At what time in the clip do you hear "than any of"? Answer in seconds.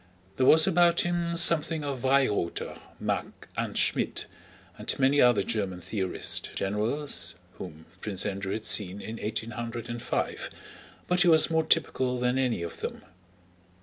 12.17-12.79